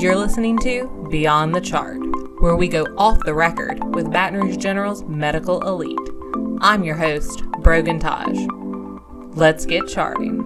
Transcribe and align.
You're 0.00 0.14
listening 0.14 0.58
to 0.58 1.08
Beyond 1.10 1.56
the 1.56 1.60
Chart, 1.60 1.98
where 2.40 2.54
we 2.54 2.68
go 2.68 2.84
off 2.96 3.18
the 3.24 3.34
record 3.34 3.82
with 3.96 4.12
Baton 4.12 4.38
Rouge 4.40 4.56
General's 4.56 5.02
medical 5.02 5.60
elite. 5.66 5.98
I'm 6.60 6.84
your 6.84 6.94
host, 6.94 7.42
Brogan 7.62 7.98
Taj. 7.98 8.38
Let's 9.34 9.66
get 9.66 9.88
charting. 9.88 10.38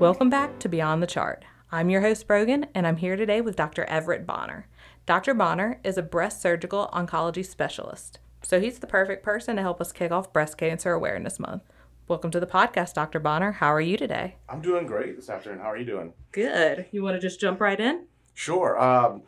Welcome 0.00 0.28
back 0.28 0.58
to 0.58 0.68
Beyond 0.68 1.00
the 1.00 1.06
Chart. 1.06 1.44
I'm 1.70 1.88
your 1.88 2.00
host, 2.00 2.26
Brogan, 2.26 2.66
and 2.74 2.84
I'm 2.84 2.96
here 2.96 3.14
today 3.14 3.40
with 3.40 3.54
Dr. 3.54 3.84
Everett 3.84 4.26
Bonner. 4.26 4.66
Dr. 5.06 5.34
Bonner 5.34 5.78
is 5.84 5.96
a 5.96 6.02
breast 6.02 6.42
surgical 6.42 6.90
oncology 6.92 7.46
specialist. 7.46 8.18
So 8.42 8.60
he's 8.60 8.78
the 8.78 8.86
perfect 8.86 9.22
person 9.24 9.56
to 9.56 9.62
help 9.62 9.80
us 9.80 9.92
kick 9.92 10.10
off 10.12 10.32
Breast 10.32 10.56
Cancer 10.58 10.92
Awareness 10.92 11.38
Month. 11.38 11.62
Welcome 12.06 12.30
to 12.30 12.40
the 12.40 12.46
podcast, 12.46 12.94
Dr. 12.94 13.20
Bonner. 13.20 13.52
How 13.52 13.72
are 13.74 13.80
you 13.80 13.96
today? 13.98 14.36
I'm 14.48 14.62
doing 14.62 14.86
great 14.86 15.16
this 15.16 15.28
afternoon. 15.28 15.58
How 15.58 15.70
are 15.70 15.76
you 15.76 15.84
doing? 15.84 16.14
Good. 16.32 16.86
You 16.90 17.02
want 17.02 17.16
to 17.16 17.20
just 17.20 17.40
jump 17.40 17.60
right 17.60 17.78
in? 17.78 18.06
Sure. 18.34 18.80
Um, 18.80 19.22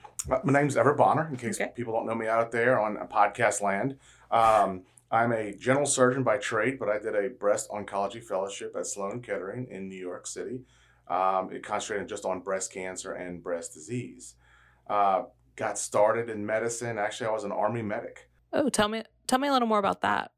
my 0.45 0.53
name's 0.61 0.77
Everett 0.77 0.97
Bonner, 0.97 1.29
in 1.29 1.37
case 1.37 1.61
Okay. 1.61 1.73
people 1.75 1.93
don't 1.93 2.07
know 2.07 2.15
me 2.15 2.29
out 2.29 2.53
there 2.53 2.81
on 2.81 2.97
podcast 3.09 3.61
land. 3.61 3.97
Um, 4.31 4.83
I'm 5.11 5.33
a 5.33 5.53
general 5.53 5.87
surgeon 5.87 6.23
by 6.23 6.39
trade, 6.39 6.79
but 6.79 6.89
I 6.89 6.99
did 6.99 7.15
a 7.17 7.29
breast 7.29 7.69
oncology 7.71 8.23
fellowship 8.23 8.75
at 8.77 8.87
Sloan 8.87 9.21
Kettering 9.21 9.67
in 9.71 9.89
New 9.89 9.99
York 9.99 10.27
City. 10.27 10.61
Um, 11.09 11.51
it 11.53 11.65
concentrated 11.65 12.09
just 12.09 12.25
on 12.25 12.41
breast 12.41 12.73
cancer 12.73 13.13
and 13.13 13.43
breast 13.43 13.75
disease. 13.75 14.37
Uh, 14.89 15.25
got 15.57 15.77
started 15.77 16.31
in 16.31 16.47
medicine. 16.47 16.97
Actually, 16.97 17.27
I 17.27 17.33
was 17.33 17.45
an 17.45 17.53
army 17.53 17.83
medic. 17.83 18.30
Oh, 18.53 18.69
tell 18.69 18.89
me 18.89 19.03
tell 19.27 19.39
me 19.39 19.49
a 19.49 19.53
little 19.53 19.69
more 19.69 19.79
about 19.79 20.03
that. 20.03 20.33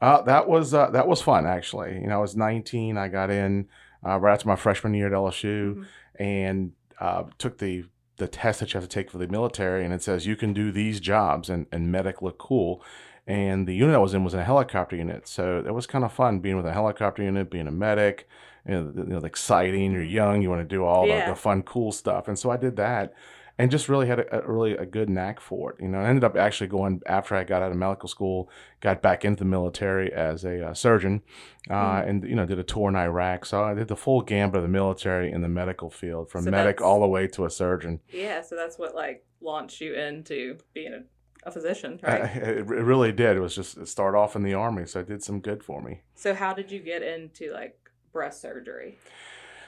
Uh, 0.00 0.22
that 0.22 0.48
was 0.48 0.74
uh, 0.74 0.90
that 0.90 1.06
was 1.08 1.22
fun 1.22 1.46
actually. 1.46 1.94
You 2.00 2.08
know, 2.08 2.14
I 2.18 2.20
was 2.20 2.36
19. 2.36 2.96
I 2.98 3.08
got 3.08 3.30
in 3.30 3.68
uh, 4.06 4.18
right 4.18 4.32
after 4.34 4.48
my 4.48 4.56
freshman 4.56 4.94
year 4.94 5.06
at 5.06 5.12
LSU, 5.12 5.76
Mhm. 5.76 5.86
and 6.16 6.72
uh, 7.00 7.24
took 7.38 7.58
the 7.58 7.84
the 8.16 8.28
test 8.28 8.60
that 8.60 8.72
you 8.72 8.78
have 8.80 8.88
to 8.88 8.92
take 8.94 9.10
for 9.10 9.18
the 9.18 9.26
military, 9.26 9.84
and 9.84 9.92
it 9.92 10.02
says 10.02 10.26
you 10.26 10.36
can 10.36 10.52
do 10.52 10.70
these 10.72 11.00
jobs, 11.00 11.48
and 11.48 11.66
and 11.72 11.90
medic 11.90 12.20
look 12.22 12.38
cool. 12.38 12.82
And 13.26 13.66
the 13.66 13.74
unit 13.74 13.94
I 13.94 13.98
was 13.98 14.12
in 14.12 14.22
was 14.22 14.34
in 14.34 14.40
a 14.40 14.44
helicopter 14.44 14.96
unit, 14.96 15.26
so 15.26 15.62
it 15.66 15.72
was 15.72 15.86
kind 15.86 16.04
of 16.04 16.12
fun 16.12 16.40
being 16.40 16.56
with 16.56 16.66
a 16.66 16.72
helicopter 16.74 17.22
unit, 17.22 17.50
being 17.50 17.66
a 17.66 17.70
medic. 17.72 18.28
You 18.66 18.72
know, 18.74 18.92
you 18.96 19.04
know 19.04 19.18
exciting. 19.18 19.92
You're 19.92 20.02
young. 20.02 20.42
You 20.42 20.50
want 20.50 20.60
to 20.68 20.74
do 20.76 20.84
all 20.84 21.06
Yeah. 21.06 21.26
the, 21.26 21.32
the 21.32 21.36
fun, 21.36 21.62
cool 21.62 21.92
stuff, 21.92 22.28
and 22.28 22.38
so 22.38 22.50
I 22.50 22.56
did 22.58 22.76
that 22.76 23.14
and 23.58 23.70
just 23.70 23.88
really 23.88 24.06
had 24.06 24.18
a, 24.18 24.44
a 24.44 24.50
really 24.52 24.72
a 24.76 24.84
good 24.86 25.08
knack 25.08 25.40
for 25.40 25.72
it. 25.72 25.80
You 25.80 25.88
know, 25.88 25.98
I 26.00 26.06
ended 26.08 26.24
up 26.24 26.36
actually 26.36 26.66
going 26.66 27.00
after 27.06 27.36
I 27.36 27.44
got 27.44 27.62
out 27.62 27.70
of 27.70 27.76
medical 27.76 28.08
school, 28.08 28.50
got 28.80 29.00
back 29.02 29.24
into 29.24 29.44
the 29.44 29.48
military 29.50 30.12
as 30.12 30.44
a 30.44 30.68
uh, 30.70 30.74
surgeon, 30.74 31.22
uh, 31.70 31.74
Mhm. 32.02 32.08
and 32.08 32.24
you 32.24 32.34
know 32.34 32.46
did 32.46 32.58
a 32.58 32.64
tour 32.64 32.88
in 32.88 32.96
Iraq. 32.96 33.44
So 33.46 33.62
I 33.62 33.74
did 33.74 33.88
the 33.88 33.96
full 33.96 34.22
gambit 34.22 34.56
of 34.56 34.62
the 34.62 34.68
military 34.68 35.30
in 35.30 35.42
the 35.42 35.48
medical 35.48 35.90
field, 35.90 36.30
from 36.30 36.44
So 36.44 36.50
medic 36.50 36.80
all 36.80 37.00
the 37.00 37.08
way 37.08 37.26
to 37.28 37.44
a 37.44 37.50
surgeon. 37.50 38.00
Yeah, 38.12 38.40
so 38.42 38.56
that's 38.56 38.78
what 38.78 38.94
like 38.94 39.24
launched 39.40 39.80
you 39.80 39.94
into 39.94 40.56
being 40.72 40.92
a, 40.94 41.48
a 41.48 41.50
physician, 41.52 42.00
Uh, 42.02 42.26
it, 42.34 42.58
it 42.58 42.64
really 42.66 43.12
did. 43.12 43.36
It 43.36 43.40
was 43.40 43.54
just 43.54 43.86
start 43.86 44.14
off 44.14 44.34
in 44.36 44.42
the 44.42 44.54
army, 44.54 44.86
so 44.86 45.00
it 45.00 45.06
did 45.06 45.22
some 45.22 45.40
good 45.40 45.62
for 45.62 45.82
me. 45.82 46.00
so 46.14 46.32
how 46.34 46.54
did 46.54 46.72
you 46.72 46.80
get 46.80 47.02
into 47.02 47.52
like 47.52 47.78
breast 48.12 48.40
surgery? 48.40 48.96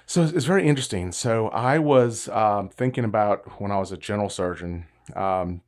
So 0.09 0.23
it's, 0.23 0.45
very 0.45 0.67
interesting. 0.67 1.11
So 1.12 1.49
I 1.49 1.79
was 1.79 2.29
um, 2.29 2.69
thinking 2.69 3.05
about 3.05 3.61
when 3.61 3.73
I 3.73 3.79
was 3.79 3.91
a 3.91 3.97
general 3.97 4.29
surgeon, 4.31 4.87
um, 5.17 5.62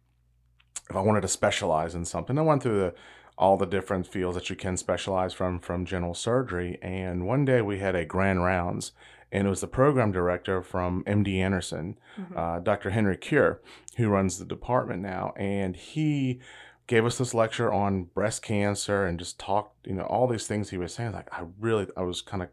if 0.88 0.94
I 0.94 1.00
wanted 1.00 1.22
to 1.22 1.28
specialize 1.28 1.94
in 1.96 2.04
something. 2.04 2.38
I 2.38 2.42
went 2.42 2.62
through 2.62 2.78
the, 2.78 2.94
all 3.36 3.56
the 3.56 3.66
different 3.66 4.06
fields 4.06 4.36
that 4.36 4.48
you 4.48 4.56
can 4.56 4.76
specialize 4.76 5.34
from 5.34 5.58
from 5.58 5.84
general 5.84 6.14
surgery. 6.14 6.78
And 6.82 7.26
one 7.26 7.44
day 7.44 7.60
we 7.62 7.80
had 7.80 7.94
a 7.96 8.04
grand 8.04 8.42
rounds, 8.44 8.92
and 9.32 9.46
it 9.46 9.50
was 9.50 9.60
the 9.60 9.66
program 9.68 10.12
director 10.12 10.62
from 10.62 11.02
MD 11.04 11.38
Anderson, 11.40 11.98
Mhm. 12.18 12.36
uh, 12.36 12.58
Dr. 12.60 12.90
Henry 12.90 13.16
Kuerer, 13.16 13.58
who 13.96 14.08
runs 14.08 14.38
the 14.38 14.44
department 14.44 15.02
now, 15.02 15.32
and 15.36 15.76
he 15.76 16.40
gave 16.86 17.04
us 17.04 17.18
this 17.18 17.34
lecture 17.34 17.70
on 17.72 18.04
breast 18.04 18.42
cancer 18.42 19.04
and 19.04 19.18
just 19.18 19.38
talked, 19.38 19.86
you 19.86 19.94
know, 19.94 20.04
all 20.04 20.26
these 20.26 20.46
things 20.46 20.70
he 20.70 20.78
was 20.78 20.94
saying. 20.94 21.12
Like 21.12 21.28
I 21.32 21.44
really, 21.60 21.86
I 21.96 22.02
was 22.02 22.22
kind 22.22 22.42
of 22.42 22.48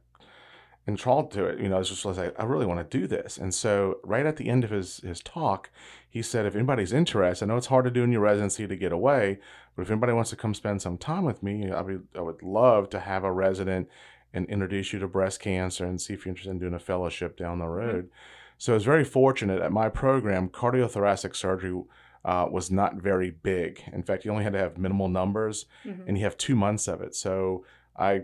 enthralled 0.88 1.32
to 1.32 1.46
it. 1.46 1.60
You 1.60 1.70
know, 1.70 1.76
I 1.76 1.80
was 1.80 1.90
just 1.90 2.06
like, 2.06 2.36
I 2.40 2.44
really 2.44 2.66
want 2.66 2.90
to 2.90 2.98
do 3.00 3.08
this. 3.08 3.38
And 3.38 3.54
so, 3.54 4.00
right 4.04 4.26
at 4.26 4.38
the 4.38 4.50
end 4.50 4.64
of 4.64 4.70
his 4.70 4.98
his 4.98 5.22
talk, 5.22 5.70
he 6.10 6.22
said, 6.22 6.46
if 6.46 6.56
anybody's 6.56 6.94
interested, 6.94 7.46
I 7.46 7.48
know 7.48 7.58
it's 7.58 7.68
hard 7.68 7.86
to 7.86 7.92
do 7.92 8.04
in 8.04 8.12
your 8.12 8.22
residency 8.22 8.68
to 8.68 8.76
get 8.76 8.92
away, 8.92 9.40
but 9.76 9.82
if 9.84 9.92
anybody 9.92 10.14
wants 10.14 10.30
to 10.30 10.36
come 10.36 10.54
spend 10.54 10.82
some 10.82 10.98
time 10.98 11.24
with 11.26 11.42
me, 11.44 11.72
I 11.72 11.82
would 11.82 12.08
I 12.16 12.22
would 12.22 12.42
love 12.44 12.90
to 12.92 13.00
have 13.00 13.24
a 13.24 13.32
resident 13.32 13.90
and 14.34 14.46
introduce 14.48 14.92
you 14.94 15.00
to 15.00 15.08
breast 15.08 15.40
cancer 15.40 15.86
and 15.86 16.00
see 16.02 16.14
if 16.14 16.26
you're 16.26 16.32
interested 16.32 16.52
in 16.52 16.60
doing 16.60 16.74
a 16.74 16.80
fellowship 16.80 17.38
down 17.38 17.60
the 17.60 17.68
road. 17.68 18.10
So 18.58 18.74
I 18.74 18.76
was 18.76 18.84
very 18.86 19.04
fortunate 19.06 19.62
at 19.62 19.72
my 19.72 19.90
program, 19.90 20.50
cardiothoracic 20.50 21.36
surgery. 21.36 21.82
Uh, 22.24 22.48
was 22.50 22.72
not 22.72 22.96
very 22.96 23.30
big. 23.30 23.84
In 23.94 24.02
fact, 24.02 24.26
you 24.26 24.32
only 24.32 24.44
had 24.44 24.54
to 24.54 24.58
have 24.60 24.80
minimal 24.80 25.08
numbers, 25.08 25.68
Mhm. 25.86 26.08
and 26.08 26.18
you 26.18 26.24
have 26.24 26.36
two 26.36 26.56
months 26.56 26.88
of 26.88 27.00
it. 27.00 27.14
So 27.14 27.64
I 27.96 28.24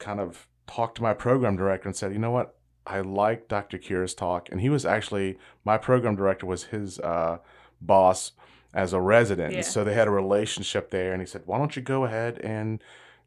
kind 0.00 0.18
of 0.18 0.47
talked 0.68 0.96
to 0.96 1.02
my 1.02 1.14
program 1.14 1.56
director 1.56 1.88
and 1.88 1.96
said, 1.96 2.12
you 2.12 2.18
know 2.20 2.30
what? 2.30 2.54
I 2.86 3.00
like 3.00 3.48
Dr. 3.48 3.78
Kuerer's 3.78 4.14
talk. 4.14 4.48
And 4.50 4.60
he 4.60 4.68
was 4.70 4.86
actually, 4.86 5.38
my 5.64 5.76
program 5.78 6.14
director 6.14 6.46
was 6.46 6.64
his 6.64 7.00
uh, 7.00 7.38
boss 7.80 8.32
as 8.72 8.92
a 8.92 9.00
resident. 9.00 9.54
Yeah. 9.54 9.60
So 9.62 9.82
they 9.82 9.94
had 9.94 10.06
a 10.08 10.12
relationship 10.12 10.90
there. 10.90 11.12
And 11.12 11.20
he 11.20 11.26
said, 11.26 11.42
why 11.46 11.58
don't 11.58 11.74
you 11.74 11.82
go 11.82 12.04
ahead 12.04 12.38
and 12.38 12.82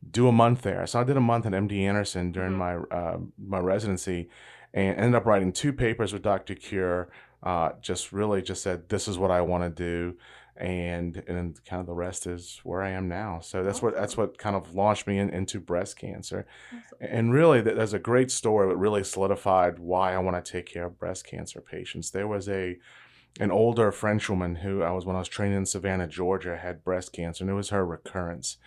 do 0.10 0.28
a 0.28 0.32
month 0.32 0.62
there? 0.62 0.88
So 0.88 1.00
I 1.00 1.04
did 1.04 1.18
a 1.18 1.22
month 1.22 1.46
at 1.46 1.52
MD 1.52 1.82
Anderson 1.82 2.32
during 2.32 2.54
Mhm. 2.54 2.58
my, 2.58 2.76
uh, 2.98 3.18
my 3.38 3.60
residency 3.60 4.30
and 4.74 4.98
ended 4.98 5.16
up 5.16 5.26
writing 5.26 5.52
two 5.52 5.74
papers 5.74 6.14
with 6.14 6.22
Dr. 6.24 6.56
Cure. 6.56 7.10
Uh, 7.44 7.72
just 7.82 8.12
really 8.12 8.42
just 8.42 8.64
said, 8.64 8.88
this 8.90 9.08
is 9.08 9.18
what 9.18 9.32
I 9.32 9.42
want 9.42 9.64
to 9.64 9.70
do 9.70 10.16
and 10.58 11.24
and 11.28 11.64
kind 11.66 11.80
of 11.80 11.86
the 11.86 11.94
rest 11.94 12.28
is 12.28 12.60
where 12.64 12.82
I 12.82 12.90
am 12.92 13.08
now. 13.08 13.40
So 13.40 13.64
that's 13.64 13.82
what 13.82 13.96
that's 13.96 14.18
what 14.18 14.38
kind 14.38 14.56
of 14.56 14.76
launched 14.76 15.08
me 15.08 15.18
in, 15.18 15.30
into 15.30 15.60
breast 15.60 15.98
cancer. 15.98 16.46
Awesome. 16.68 16.98
And 17.00 17.34
really, 17.34 17.64
th- 17.64 17.76
there's 17.76 17.94
a 17.94 18.00
great 18.00 18.32
story 18.32 18.68
that 18.68 18.78
really 18.78 19.04
solidified 19.04 19.80
why 19.80 20.14
I 20.14 20.20
want 20.20 20.44
to 20.44 20.52
take 20.52 20.66
care 20.66 20.86
of 20.86 21.00
breast 21.00 21.26
cancer 21.26 21.62
patients. 21.62 22.12
There 22.12 22.28
was 22.28 22.50
a 22.50 22.78
an 23.40 23.52
older 23.52 23.92
French 23.92 24.30
woman 24.30 24.56
who 24.56 24.84
I 24.84 24.92
was 24.92 25.06
when 25.06 25.16
I 25.16 25.20
was 25.20 25.30
training 25.30 25.58
in 25.58 25.66
Savannah, 25.66 26.08
Georgia, 26.08 26.58
had 26.58 26.84
breast 26.84 27.14
cancer, 27.14 27.44
and 27.44 27.52
it 27.52 27.56
was 27.56 27.70
her 27.70 27.86
recurrence. 27.86 28.58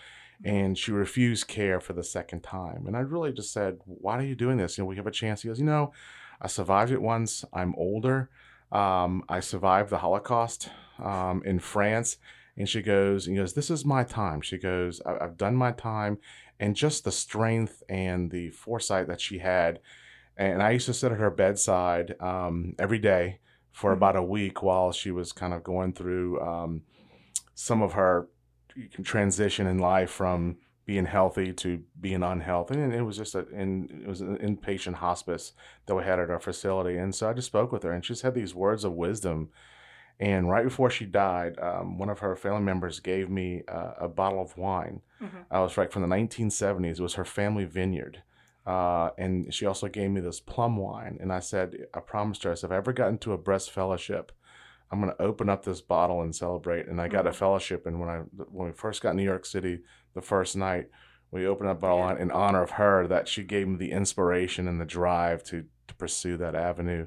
And 0.42 0.76
she 0.76 0.90
refused 0.90 1.46
care 1.46 1.80
for 1.80 1.92
the 1.92 2.02
second 2.02 2.42
time. 2.42 2.86
And 2.86 2.96
I 2.96 3.00
really 3.00 3.32
just 3.32 3.52
said, 3.52 3.78
"Why 3.84 4.18
are 4.18 4.22
you 4.22 4.34
doing 4.34 4.56
this? 4.56 4.76
You 4.76 4.84
know, 4.84 4.88
we 4.88 4.96
have 4.96 5.06
a 5.06 5.12
chance." 5.12 5.42
He 5.42 5.48
goes, 5.48 5.60
"You 5.60 5.66
know, 5.66 5.92
I 6.40 6.48
survived 6.48 6.90
it 6.90 7.00
once. 7.00 7.44
I'm 7.52 7.74
older. 7.76 8.30
Um, 8.72 9.22
I 9.28 9.38
survived 9.40 9.90
the 9.90 9.98
Holocaust 9.98 10.70
um, 10.98 11.42
in 11.44 11.58
France." 11.58 12.16
And 12.56 12.68
she 12.68 12.82
goes, 12.82 13.26
and 13.26 13.36
he 13.36 13.42
goes, 13.42 13.54
"This 13.54 13.70
is 13.70 13.84
my 13.84 14.04
time." 14.04 14.40
She 14.40 14.58
goes, 14.58 15.00
I- 15.04 15.24
"I've 15.24 15.36
done 15.36 15.56
my 15.56 15.72
time." 15.72 16.18
and 16.60 16.76
just 16.76 17.02
the 17.02 17.10
strength 17.10 17.82
and 17.88 18.30
the 18.30 18.48
foresight 18.50 19.08
that 19.08 19.20
she 19.20 19.38
had. 19.38 19.80
And 20.36 20.62
I 20.62 20.70
used 20.70 20.86
to 20.86 20.94
sit 20.94 21.10
at 21.10 21.18
her 21.18 21.28
bedside 21.30 22.14
um, 22.20 22.76
every 22.78 23.00
day 23.00 23.40
for 23.72 23.90
Mhm. 23.90 23.96
about 23.96 24.14
a 24.14 24.22
week 24.22 24.62
while 24.62 24.92
she 24.92 25.10
was 25.10 25.32
kind 25.32 25.52
of 25.52 25.64
going 25.64 25.94
through 25.94 26.40
um, 26.40 26.82
some 27.56 27.82
of 27.82 27.94
her 27.94 28.28
transition 29.02 29.66
in 29.66 29.78
life 29.78 30.10
from 30.10 30.56
being 30.86 31.06
healthy 31.06 31.52
to 31.54 31.82
being 32.00 32.22
unhealthy. 32.22 32.78
And 32.80 32.94
it 32.94 33.02
was 33.02 33.16
just 33.16 33.34
a, 33.34 33.48
in, 33.48 34.02
it 34.04 34.08
was 34.08 34.20
an 34.20 34.36
inpatient 34.38 34.94
hospice 34.94 35.54
that 35.86 35.94
we 35.96 36.04
had 36.04 36.20
at 36.20 36.30
our 36.30 36.38
facility. 36.40 36.96
And 36.96 37.12
so 37.14 37.28
I 37.28 37.32
just 37.32 37.48
spoke 37.48 37.72
with 37.72 37.82
her, 37.82 37.90
and 37.92 38.04
she 38.04 38.12
just 38.12 38.22
had 38.22 38.34
these 38.34 38.54
words 38.54 38.84
of 38.84 38.92
wisdom. 38.92 39.48
And 40.20 40.48
right 40.48 40.64
before 40.64 40.90
she 40.90 41.06
died, 41.06 41.58
um, 41.58 41.98
one 41.98 42.08
of 42.08 42.20
her 42.20 42.36
family 42.36 42.62
members 42.62 43.00
gave 43.00 43.28
me 43.28 43.62
uh, 43.68 43.94
a 43.98 44.08
bottle 44.08 44.40
of 44.40 44.56
wine. 44.56 45.00
Mhm. 45.20 45.44
I 45.50 45.60
was 45.60 45.76
right 45.76 45.92
from 45.92 46.02
the 46.02 46.08
1970s. 46.08 46.98
It 47.00 47.02
was 47.02 47.14
her 47.14 47.24
family 47.24 47.64
vineyard. 47.64 48.22
Uh, 48.66 49.10
and 49.18 49.52
she 49.52 49.66
also 49.66 49.88
gave 49.88 50.10
me 50.10 50.20
this 50.20 50.40
plum 50.40 50.76
wine. 50.76 51.18
And 51.20 51.32
I 51.32 51.40
said, 51.40 51.86
I 51.92 52.00
promised 52.00 52.44
her, 52.44 52.52
I 52.52 52.54
said, 52.54 52.68
if 52.68 52.72
I 52.72 52.76
ever 52.76 52.92
got 52.92 53.08
into 53.08 53.32
a 53.32 53.38
breast 53.38 53.70
fellowship, 53.72 54.32
I'm 54.90 55.00
going 55.00 55.12
to 55.12 55.20
open 55.22 55.48
up 55.48 55.64
this 55.64 55.80
bottle 55.80 56.22
and 56.22 56.34
celebrate. 56.34 56.86
And 56.86 57.00
I 57.00 57.08
got 57.08 57.26
a 57.26 57.30
Mhm. 57.30 57.34
fellowship. 57.34 57.84
And 57.86 57.98
when 57.98 58.08
I 58.08 58.18
when 58.50 58.68
we 58.68 58.72
first 58.72 59.02
got 59.02 59.10
in 59.10 59.16
New 59.16 59.24
York 59.24 59.44
City, 59.44 59.80
the 60.14 60.22
first 60.22 60.56
night, 60.56 60.88
we 61.32 61.44
opened 61.46 61.68
up 61.70 61.78
a 61.78 61.80
bottle 61.80 61.98
Yeah. 61.98 62.04
wine 62.12 62.18
in 62.18 62.30
honor 62.30 62.62
of 62.62 62.72
her. 62.72 63.06
That 63.08 63.26
she 63.26 63.42
gave 63.42 63.66
me 63.66 63.76
the 63.76 63.90
inspiration 63.90 64.68
and 64.68 64.80
the 64.80 64.84
drive 64.86 65.42
to 65.44 65.64
to 65.88 65.94
pursue 65.96 66.36
that 66.38 66.54
avenue 66.54 67.06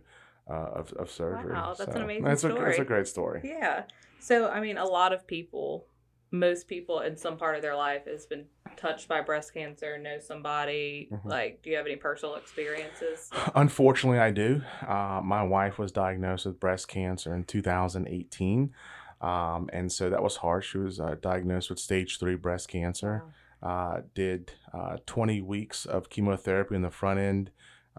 uh, 0.50 0.54
of 0.80 0.94
of 0.94 1.10
surgery. 1.12 1.54
Wow, 1.54 1.76
that's 1.78 1.96
an 1.96 2.02
amazing 2.04 2.28
it's 2.28 2.44
A, 2.44 2.56
it's 2.66 2.80
a 2.80 2.86
great 2.86 3.08
story. 3.08 3.42
Yeah. 3.44 3.84
So, 4.20 4.48
I 4.50 4.60
mean, 4.60 4.78
a 4.78 4.86
lot 4.86 5.14
of 5.14 5.28
people, 5.28 5.86
most 6.32 6.68
people 6.68 7.00
in 7.02 7.16
some 7.18 7.38
part 7.38 7.56
of 7.56 7.62
their 7.62 7.76
life 7.76 8.06
has 8.08 8.26
been 8.26 8.46
touched 8.76 9.08
by 9.08 9.22
breast 9.22 9.54
cancer, 9.54 9.98
know 9.98 10.20
somebody. 10.20 11.10
Mhm. 11.12 11.26
Like, 11.26 11.62
do 11.62 11.70
you 11.70 11.78
have 11.78 11.86
any 11.86 11.96
personal 11.96 12.36
experiences? 12.36 13.30
Unfortunately, 13.56 14.20
I 14.20 14.32
do. 14.32 14.62
Uh, 14.86 15.22
my 15.24 15.44
wife 15.44 15.78
was 15.78 15.92
diagnosed 15.92 16.46
with 16.46 16.60
breast 16.60 16.88
cancer 16.88 17.34
in 17.36 17.44
2018. 17.44 18.74
Um, 19.22 19.70
and 19.74 19.92
so 19.92 20.10
that 20.10 20.22
was 20.22 20.38
hard. 20.38 20.64
She 20.64 20.78
was 20.78 21.00
uh, 21.00 21.16
diagnosed 21.22 21.70
with 21.70 21.80
stage 21.80 22.20
three 22.20 22.36
breast 22.36 22.68
cancer. 22.70 23.24
uh, 23.64 24.02
did 24.14 24.52
uh, 24.72 24.98
20 25.08 25.42
weeks 25.42 25.88
of 25.88 26.10
chemotherapy 26.12 26.76
in 26.76 26.84
the 26.84 26.92
front 26.92 27.20
end, 27.20 27.50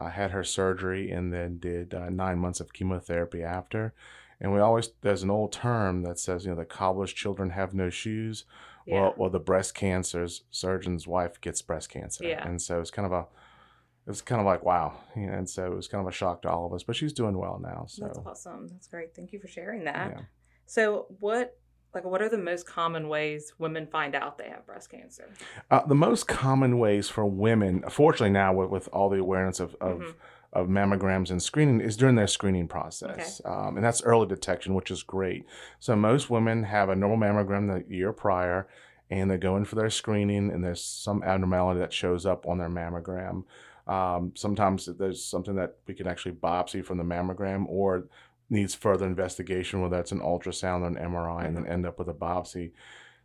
uh, 0.01 0.11
had 0.11 0.31
her 0.31 0.45
surgery, 0.45 1.11
and 1.11 1.33
then 1.33 1.59
did 1.59 1.95
uh, 1.95 2.09
nine 2.11 2.39
months 2.39 2.61
of 2.61 2.73
chemotherapy 2.73 3.43
after. 3.43 3.95
And 4.41 4.53
we 4.53 4.61
always, 4.61 4.91
there's 5.01 5.25
an 5.25 5.31
old 5.31 5.53
term 5.53 6.03
that 6.03 6.19
says, 6.19 6.45
you 6.45 6.51
know, 6.51 6.57
the 6.57 6.65
cobbler's 6.65 7.13
children 7.13 7.51
have 7.51 7.75
no 7.75 7.91
shoes. 7.91 8.45
Yeah. 8.87 9.01
Well, 9.01 9.15
well, 9.17 9.31
the 9.31 9.41
breast 9.41 9.75
cancer's 9.75 10.43
surgeon's 10.51 11.07
wife 11.07 11.41
gets 11.41 11.61
breast 11.61 11.91
cancer. 11.91 12.25
Yeah. 12.25 12.47
And 12.47 12.63
so 12.63 12.81
it's 12.81 12.91
kind 12.93 13.07
of 13.07 13.13
a, 13.13 13.27
it's 14.07 14.23
kind 14.23 14.41
of 14.41 14.47
like, 14.47 14.63
wow. 14.63 14.97
And 15.15 15.49
so 15.49 15.67
it 15.67 15.75
was 15.75 15.89
kind 15.89 16.01
of 16.01 16.09
a 16.09 16.15
shock 16.15 16.43
to 16.43 16.51
all 16.51 16.67
of 16.67 16.73
us, 16.73 16.85
but 16.85 16.97
she's 16.97 17.13
doing 17.13 17.37
well 17.37 17.59
now. 17.61 17.87
So, 17.89 18.05
That's 18.07 18.19
awesome. 18.25 18.69
That's 18.69 18.87
great. 18.87 19.15
Thank 19.15 19.33
you 19.33 19.41
for 19.41 19.49
sharing 19.49 19.85
that. 19.85 20.13
yeah. 20.17 20.23
So, 20.67 21.07
what 21.19 21.59
like 21.95 22.05
what 22.05 22.21
are 22.23 22.29
the 22.29 22.39
most 22.39 22.67
common 22.67 23.09
ways 23.09 23.53
women 23.59 23.87
find 23.87 24.15
out 24.15 24.39
they 24.39 24.49
have 24.49 24.67
breast 24.67 24.91
cancer? 24.91 25.29
Uh, 25.71 25.85
the 25.87 25.95
most 25.95 26.29
common 26.29 26.79
ways 26.79 27.09
for 27.09 27.25
women, 27.27 27.83
fortunately 27.89 28.31
now 28.31 28.53
with, 28.53 28.71
with 28.71 28.89
all 28.93 29.09
the 29.09 29.19
awareness 29.19 29.61
of, 29.61 29.75
of, 29.81 29.99
Mhm. 30.01 30.15
of 30.53 30.67
mammograms 30.69 31.31
and 31.31 31.43
screening, 31.43 31.81
is 31.81 31.97
during 31.97 32.15
their 32.15 32.27
screening 32.27 32.69
process. 32.69 33.41
Um, 33.45 33.77
and 33.77 33.85
that's 33.85 34.03
early 34.03 34.27
detection, 34.27 34.75
which 34.75 34.91
is 34.91 35.03
great. 35.03 35.45
So 35.79 35.97
most 35.97 36.31
women 36.31 36.65
have 36.65 36.89
a 36.89 36.97
normal 36.97 37.19
mammogram 37.19 37.85
the 37.87 37.95
year 37.95 38.13
prior, 38.13 38.67
and 39.11 39.31
they 39.31 39.39
go 39.39 39.57
in 39.57 39.65
for 39.65 39.75
their 39.77 39.91
screening, 39.91 40.51
and 40.51 40.63
there's 40.63 40.85
some 40.85 41.23
abnormality 41.23 41.81
that 41.81 41.93
shows 41.93 42.27
up 42.27 42.47
on 42.47 42.59
their 42.59 42.69
mammogram. 42.69 43.45
Um, 43.87 44.33
sometimes 44.37 44.85
there's 44.85 45.25
something 45.25 45.55
that 45.57 45.77
we 45.87 45.95
can 45.95 46.07
actually 46.07 46.33
biopsy 46.33 46.85
from 46.85 46.99
the 46.99 47.05
mammogram 47.05 47.65
or 47.69 48.05
needs 48.51 48.75
further 48.75 49.07
investigation, 49.07 49.81
whether 49.83 49.99
it's 49.99 50.13
an 50.13 50.21
ultrasound 50.21 50.83
or 50.83 50.87
an 50.89 50.97
MRI, 50.97 51.45
and 51.45 51.57
then 51.57 51.67
end 51.67 51.87
up 51.87 51.99
with 51.99 52.09
a 52.09 52.15
biopsy. 52.15 52.73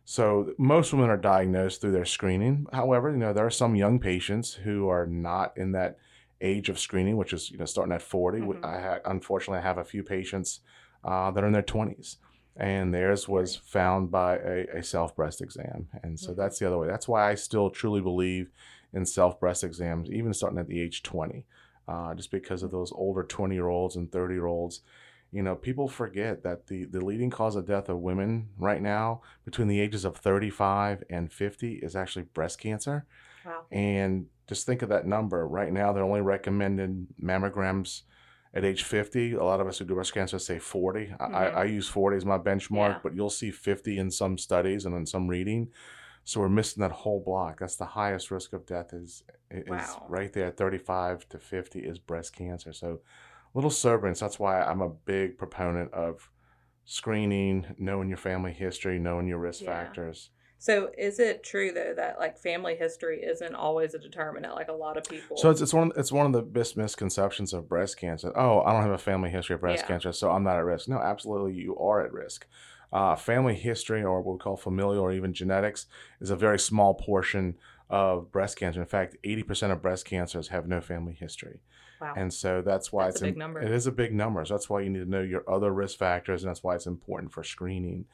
So 0.04 0.52
most 0.58 0.92
women 0.92 1.08
are 1.10 1.16
diagnosed 1.16 1.80
through 1.80 1.92
their 1.92 2.04
screening. 2.04 2.66
However, 2.72 3.10
you 3.10 3.16
know 3.16 3.32
there 3.32 3.46
are 3.46 3.50
some 3.50 3.74
young 3.74 3.98
patients 3.98 4.52
who 4.54 4.88
are 4.88 5.06
not 5.06 5.56
in 5.56 5.72
that 5.72 5.96
age 6.40 6.68
of 6.68 6.78
screening, 6.78 7.16
which 7.16 7.32
is 7.32 7.50
you 7.50 7.58
know 7.58 7.64
starting 7.64 7.94
at 7.94 8.02
40. 8.02 8.40
Mhm. 8.40 8.64
I 8.64 8.80
ha- 8.80 9.00
unfortunately 9.06 9.58
I 9.60 9.62
have 9.62 9.78
a 9.78 9.84
few 9.84 10.02
patients 10.02 10.60
uh, 11.04 11.30
that 11.30 11.42
are 11.42 11.46
in 11.46 11.52
their 11.52 11.62
20s, 11.62 12.18
and 12.56 12.92
theirs 12.94 13.28
was 13.28 13.56
found 13.56 14.10
by 14.10 14.36
a, 14.38 14.66
a 14.78 14.82
self 14.82 15.16
breast 15.16 15.40
exam, 15.40 15.88
and 16.02 16.18
so 16.20 16.32
Mhm. 16.32 16.36
that's 16.36 16.58
the 16.58 16.66
other 16.66 16.78
way. 16.78 16.86
That's 16.88 17.08
why 17.08 17.30
I 17.30 17.34
still 17.34 17.70
truly 17.70 18.00
believe 18.02 18.50
in 18.92 19.06
self 19.06 19.40
breast 19.40 19.64
exams, 19.64 20.10
even 20.10 20.34
starting 20.34 20.58
at 20.58 20.68
the 20.68 20.80
age 20.80 21.02
20, 21.02 21.46
uh, 21.88 22.14
just 22.14 22.30
because 22.30 22.62
of 22.62 22.70
those 22.70 22.92
older 22.92 23.22
20 23.22 23.54
year 23.54 23.68
olds 23.68 23.96
and 23.96 24.10
30 24.12 24.34
year 24.34 24.46
olds 24.46 24.82
you 25.34 25.42
know, 25.42 25.56
people 25.56 25.88
forget 25.88 26.44
that 26.44 26.68
the, 26.68 26.84
the 26.84 27.04
leading 27.04 27.28
cause 27.28 27.56
of 27.56 27.66
death 27.66 27.88
of 27.88 27.98
women 27.98 28.48
right 28.56 28.80
now 28.80 29.20
between 29.44 29.66
the 29.68 29.80
ages 29.80 30.04
of 30.04 30.16
35 30.16 31.02
and 31.10 31.32
50 31.32 31.74
is 31.82 31.96
actually 31.96 32.22
breast 32.32 32.60
cancer. 32.60 33.04
Wow. 33.44 33.64
And 33.72 34.26
just 34.46 34.64
think 34.64 34.82
of 34.82 34.88
that 34.90 35.06
number. 35.06 35.46
Right 35.48 35.72
now, 35.72 35.92
they're 35.92 36.04
only 36.04 36.20
recommended 36.20 37.08
mammograms 37.20 38.02
at 38.54 38.64
age 38.64 38.84
50. 38.84 39.32
A 39.32 39.42
lot 39.42 39.60
of 39.60 39.66
us 39.66 39.78
who 39.78 39.84
do 39.84 39.94
breast 39.94 40.14
cancer 40.14 40.38
say 40.38 40.60
40. 40.60 41.14
I, 41.18 41.24
I. 41.24 41.28
Mm-hmm. 41.28 41.58
I 41.58 41.64
use 41.64 41.88
40 41.88 42.16
as 42.16 42.24
my 42.24 42.38
benchmark, 42.38 42.88
Yeah. 42.94 43.00
but 43.02 43.14
you'll 43.16 43.28
see 43.30 43.50
50 43.50 43.98
in 43.98 44.10
some 44.12 44.38
studies 44.38 44.86
and 44.86 44.94
in 44.94 45.04
some 45.04 45.26
reading. 45.26 45.68
So 46.22 46.40
we're 46.40 46.48
missing 46.48 46.80
that 46.80 46.92
whole 46.92 47.20
block. 47.22 47.58
That's 47.58 47.76
the 47.76 47.84
highest 47.84 48.30
risk 48.30 48.52
of 48.52 48.64
death 48.66 48.92
is 48.94 49.24
is 49.50 49.66
Wow. 49.68 50.06
right 50.08 50.32
there. 50.32 50.50
35 50.50 51.28
to 51.30 51.38
50 51.38 51.80
is 51.80 51.98
breast 51.98 52.34
cancer. 52.34 52.72
So 52.72 53.00
little 53.54 53.70
sobering. 53.70 54.14
So 54.14 54.24
that's 54.24 54.38
why 54.38 54.60
I'm 54.62 54.82
a 54.82 54.88
big 54.88 55.38
proponent 55.38 55.92
of 55.92 56.30
screening, 56.84 57.74
knowing 57.78 58.08
your 58.08 58.18
family 58.18 58.52
history, 58.52 58.98
knowing 58.98 59.26
your 59.26 59.38
risk 59.38 59.62
Yeah. 59.62 59.72
factors. 59.72 60.30
So, 60.58 60.90
is 60.96 61.18
it 61.18 61.44
true 61.44 61.72
though 61.72 61.92
that 61.94 62.18
like 62.18 62.38
family 62.38 62.74
history 62.74 63.22
isn't 63.22 63.54
always 63.54 63.92
a 63.92 63.98
determinant? 63.98 64.54
Like 64.54 64.68
a 64.68 64.72
lot 64.72 64.96
of 64.96 65.04
people. 65.04 65.36
So 65.36 65.50
it's, 65.50 65.60
it's 65.60 65.74
one 65.74 65.92
it's 65.96 66.12
one 66.12 66.26
of 66.26 66.32
the 66.32 66.42
biggest 66.42 66.76
misconceptions 66.76 67.52
of 67.52 67.68
breast 67.68 67.98
cancer. 67.98 68.32
Oh, 68.34 68.60
I 68.62 68.72
don't 68.72 68.82
have 68.82 68.90
a 68.90 68.98
family 68.98 69.30
history 69.30 69.54
of 69.54 69.60
breast 69.60 69.82
Yeah. 69.82 69.88
cancer, 69.88 70.12
so 70.12 70.30
I'm 70.30 70.42
not 70.42 70.56
at 70.56 70.64
risk. 70.64 70.88
No, 70.88 70.98
absolutely, 70.98 71.52
you 71.54 71.76
are 71.78 72.04
at 72.04 72.12
risk. 72.12 72.46
Uh, 72.92 73.16
family 73.16 73.54
history, 73.56 74.02
or 74.04 74.22
what 74.22 74.34
we 74.34 74.38
call 74.38 74.56
familial, 74.56 75.02
or 75.02 75.12
even 75.12 75.34
genetics, 75.34 75.86
is 76.20 76.30
a 76.30 76.36
very 76.36 76.58
small 76.58 76.94
portion 76.94 77.56
of 77.90 78.30
breast 78.30 78.56
cancer. 78.56 78.80
In 78.80 78.86
fact, 78.86 79.16
80% 79.24 79.72
of 79.72 79.82
breast 79.82 80.06
cancers 80.06 80.48
have 80.48 80.68
no 80.68 80.80
family 80.80 81.12
history. 81.12 81.60
Wow. 82.04 82.14
And 82.16 82.32
so 82.32 82.62
that's 82.62 82.92
why 82.92 83.04
That's 83.04 83.16
it's 83.16 83.22
a 83.22 83.24
big 83.26 83.34
im- 83.34 83.38
number. 83.38 83.60
It 83.60 83.70
is 83.72 83.86
a 83.86 83.92
big 83.92 84.12
number. 84.14 84.44
So 84.44 84.54
that's 84.54 84.68
why 84.70 84.80
you 84.80 84.90
need 84.90 85.00
to 85.00 85.10
know 85.10 85.22
your 85.22 85.48
other 85.50 85.72
risk 85.72 85.98
factors, 85.98 86.42
and 86.42 86.50
that's 86.50 86.62
why 86.62 86.74
it's 86.74 86.86
important 86.86 87.32
for 87.32 87.42
screening, 87.42 88.04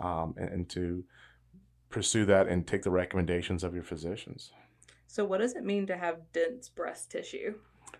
um, 0.00 0.34
and, 0.36 0.48
and 0.50 0.68
to 0.70 1.04
pursue 1.90 2.24
that 2.26 2.46
and 2.48 2.66
take 2.66 2.82
the 2.82 2.90
recommendations 2.90 3.64
of 3.64 3.74
your 3.74 3.84
physicians. 3.84 4.52
so, 5.06 5.24
what 5.24 5.38
does 5.40 5.54
it 5.54 5.64
mean 5.64 5.86
to 5.86 5.96
have 5.96 6.16
dense 6.32 6.68
breast 6.68 7.10
tissue? 7.10 7.54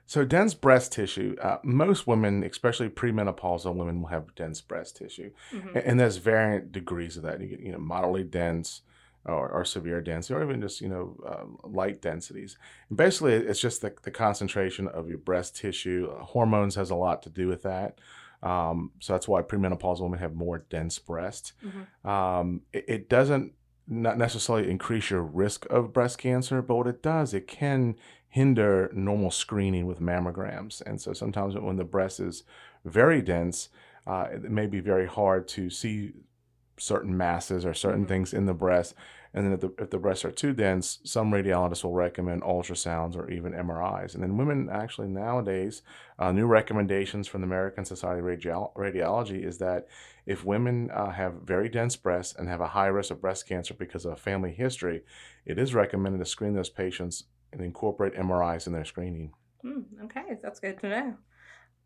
So 0.05 0.25
dense 0.25 0.53
breast 0.55 0.93
tissue. 0.93 1.35
Uh, 1.41 1.57
most 1.63 2.07
women, 2.07 2.43
especially 2.45 2.89
premenopausal 2.91 3.75
women, 3.75 4.03
will 4.03 4.09
have 4.11 4.35
dense 4.35 4.61
breast 4.61 4.97
tissue, 4.97 5.31
Mhm. 5.53 5.69
and, 5.69 5.77
and 5.77 6.01
there's 6.01 6.19
variant 6.19 6.73
degrees 6.73 7.17
of 7.17 7.23
that. 7.25 7.41
You 7.41 7.47
get 7.49 7.61
you 7.61 7.73
know 7.73 7.79
moderately 7.79 8.25
dense. 8.25 8.83
Or, 9.29 9.49
or 9.51 9.65
severe 9.65 10.01
density, 10.01 10.33
or 10.35 10.43
even 10.43 10.63
just 10.63 10.81
you 10.81 10.89
know 10.89 11.17
um, 11.27 11.59
light 11.63 12.01
densities. 12.01 12.57
And 12.89 12.97
basically, 12.97 13.35
it's 13.35 13.61
just 13.61 13.83
the, 13.83 13.93
the 14.03 14.11
concentration 14.11 14.89
of 14.89 15.09
your 15.11 15.19
breast 15.19 15.55
tissue. 15.55 16.11
Hormones 16.19 16.77
has 16.77 16.89
a 16.91 16.95
lot 16.95 17.23
to 17.25 17.29
do 17.31 17.47
with 17.47 17.63
that. 17.65 17.99
Um, 18.43 18.93
so 19.01 19.13
that's 19.13 19.29
why 19.29 19.43
premenopausal 19.43 20.01
women 20.01 20.19
have 20.21 20.35
more 20.35 20.65
dense 20.71 20.99
breast. 20.99 21.53
Mhm. 21.63 22.09
Um, 22.09 22.63
it, 22.73 22.85
it 22.89 23.09
doesn't 23.11 23.53
not 23.87 24.17
necessarily 24.17 24.71
increase 24.71 25.11
your 25.11 25.23
risk 25.23 25.67
of 25.69 25.93
breast 25.93 26.17
cancer, 26.19 26.63
but 26.63 26.77
what 26.77 26.87
it 26.87 27.03
does, 27.03 27.35
it 27.35 27.47
can 27.47 27.97
hinder 28.29 28.91
normal 28.95 29.31
screening 29.31 29.87
with 29.87 30.01
mammograms. 30.01 30.81
And 30.87 31.01
so 31.01 31.13
sometimes 31.13 31.55
when 31.55 31.77
the 31.77 31.85
breast 31.85 32.19
is 32.21 32.45
very 32.85 33.21
dense, 33.21 33.69
uh, 34.07 34.29
it 34.33 34.51
may 34.51 34.67
be 34.67 34.81
very 34.81 35.07
hard 35.07 35.49
to 35.49 35.69
see 35.71 36.13
certain 36.81 37.17
masses 37.17 37.67
or 37.67 37.75
certain 37.75 38.05
Mhm. 38.05 38.09
things 38.09 38.33
in 38.33 38.47
the 38.47 38.55
breast. 38.55 38.95
And 39.35 39.45
then 39.45 39.53
if 39.53 39.61
the, 39.61 39.73
if 39.79 39.91
the 39.91 39.99
breasts 39.99 40.25
are 40.25 40.31
too 40.31 40.53
dense, 40.53 40.99
some 41.05 41.31
radiologists 41.31 41.85
will 41.85 41.93
recommend 41.93 42.43
ultrasounds 42.43 43.17
or 43.17 43.31
even 43.31 43.53
MRIs. 43.53 44.15
And 44.15 44.23
then 44.23 44.37
women 44.37 44.69
actually 44.71 45.09
nowadays, 45.09 45.83
uh, 46.19 46.33
new 46.33 46.47
recommendations 46.47 47.29
from 47.29 47.43
the 47.43 47.47
American 47.47 47.85
Society 47.85 48.21
of 48.21 48.27
Radiol- 48.27 48.75
Radiology 48.75 49.45
is 49.45 49.59
that 49.59 49.87
if 50.27 50.45
women 50.45 50.91
uh, 50.91 51.11
have 51.11 51.35
very 51.45 51.69
dense 51.69 51.97
breasts 51.97 52.35
and 52.37 52.49
have 52.49 52.61
a 52.61 52.69
high 52.69 52.87
risk 52.87 53.11
of 53.11 53.21
breast 53.21 53.47
cancer 53.49 53.75
because 53.75 54.05
of 54.05 54.19
family 54.19 54.53
history, 54.53 55.03
it 55.47 55.59
is 55.59 55.75
recommended 55.75 56.19
to 56.19 56.25
screen 56.25 56.55
those 56.55 56.71
patients 56.71 57.25
and 57.53 57.63
incorporate 57.63 58.15
MRIs 58.15 58.67
in 58.67 58.73
their 58.73 58.85
screening. 58.85 59.33
Hmm, 59.63 59.83
okay, 60.05 60.39
that's 60.43 60.61
good 60.61 60.79
to 60.81 60.89
know. 60.89 61.17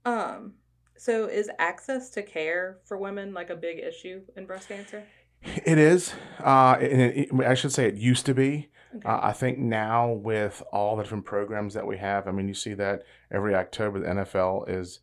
Um, 0.05 0.55
so 0.97 1.27
is 1.27 1.51
access 1.59 2.11
to 2.11 2.23
care 2.23 2.79
for 2.85 2.97
women 2.97 3.33
like 3.33 3.51
a 3.51 3.57
big 3.57 3.79
issue 3.79 4.23
in 4.37 4.47
breast 4.47 4.69
cancer? 4.69 5.05
It 5.45 5.79
is. 5.79 6.15
Uh, 6.43 6.77
and 6.81 7.01
it, 7.01 7.17
it- 7.33 7.45
I 7.47 7.55
should 7.55 7.73
say 7.73 7.87
it 7.87 7.95
used 7.95 8.27
to 8.27 8.35
be. 8.35 8.69
Okay. 8.95 9.09
Uh, 9.09 9.21
I 9.23 9.33
think 9.33 9.59
now 9.59 10.11
with 10.13 10.63
all 10.73 10.97
the 10.97 11.03
different 11.03 11.25
programs 11.25 11.73
that 11.75 11.87
we 11.87 11.97
have, 11.97 12.29
I 12.29 12.31
mean, 12.33 12.47
you 12.49 12.55
see 12.55 12.75
that 12.75 13.05
every 13.31 13.55
October 13.55 14.01
the 14.01 14.07
NFL 14.07 14.69
is 14.69 15.01